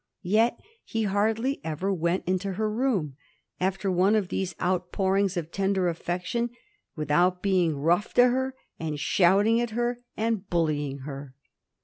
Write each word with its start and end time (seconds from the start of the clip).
Yet 0.23 0.59
he 0.83 1.03
hardly 1.03 1.61
ever 1.63 1.93
went 1.93 2.23
into 2.27 2.53
her 2.53 2.67
room, 2.67 3.17
after 3.59 3.91
one 3.91 4.15
of 4.15 4.29
these 4.29 4.55
outpourings 4.59 5.37
of 5.37 5.51
tender 5.51 5.87
affection, 5.89 6.49
without 6.95 7.43
being 7.43 7.77
rough 7.77 8.11
to 8.15 8.29
her 8.29 8.55
and 8.79 8.99
shouting 8.99 9.61
at 9.61 9.69
her 9.77 10.01
and 10.17 10.49
bullying 10.49 11.01
her. 11.05 11.35